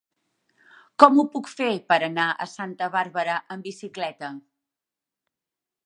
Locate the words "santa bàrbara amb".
2.55-3.71